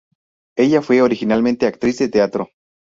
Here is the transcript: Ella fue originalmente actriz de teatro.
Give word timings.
Ella 0.57 0.81
fue 0.81 1.03
originalmente 1.03 1.67
actriz 1.67 1.99
de 1.99 2.09
teatro. 2.09 2.49